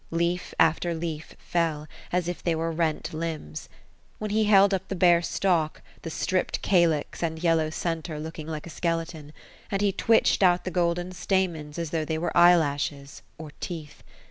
Leaf 0.09 0.51
after 0.59 0.95
leaf 0.95 1.35
fell, 1.37 1.87
as 2.11 2.27
if 2.27 2.41
they 2.43 2.55
were 2.55 2.71
rent 2.71 3.13
limbs. 3.13 3.69
When 4.17 4.31
he 4.31 4.45
held 4.45 4.73
up 4.73 4.87
the 4.87 4.95
bare 4.95 5.21
stalk, 5.21 5.83
the 6.01 6.09
stripped 6.09 6.63
calyx 6.63 7.21
and 7.21 7.37
yellow 7.37 7.69
centre 7.69 8.19
looked 8.19 8.39
like 8.39 8.65
a 8.65 8.71
skeleton; 8.71 9.31
and 9.69 9.79
he 9.79 9.91
twitched 9.91 10.41
out 10.41 10.63
the 10.65 10.71
golden 10.71 11.11
stamens, 11.11 11.77
as 11.77 11.91
though 11.91 12.03
they 12.03 12.17
were 12.17 12.35
eyelashes, 12.35 13.21
or 13.37 13.51
teeth. 13.59 14.01